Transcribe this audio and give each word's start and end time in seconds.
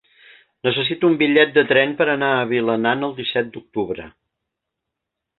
Necessito 0.67 1.09
un 1.11 1.17
bitllet 1.17 1.51
de 1.57 1.63
tren 1.71 1.91
per 1.99 2.07
anar 2.13 2.29
a 2.37 2.47
Vilanant 2.53 3.07
el 3.09 3.13
disset 3.19 3.51
d'octubre. 3.59 4.07